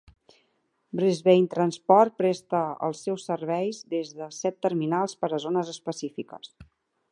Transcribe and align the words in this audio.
Brisbane 0.99 1.49
Transport 1.55 2.15
presta 2.21 2.61
els 2.87 3.03
seus 3.07 3.27
serveis 3.29 3.83
des 3.97 4.15
de 4.23 4.31
set 4.41 4.59
terminals 4.69 5.17
per 5.23 5.33
a 5.39 5.43
zones 5.47 5.73
específiques. 5.77 6.53